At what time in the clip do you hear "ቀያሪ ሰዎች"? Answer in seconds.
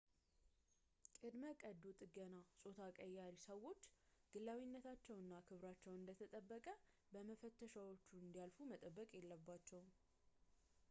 3.03-3.81